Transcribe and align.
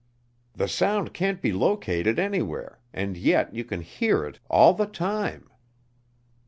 The 0.55 0.67
sound 0.67 1.13
can't 1.13 1.43
be 1.43 1.51
located 1.53 2.17
anywhere, 2.17 2.79
and 2.91 3.15
yet 3.15 3.53
you 3.53 3.63
can 3.63 3.81
hear 3.81 4.25
it 4.25 4.39
all 4.49 4.73
the 4.73 4.87
time. 4.87 5.47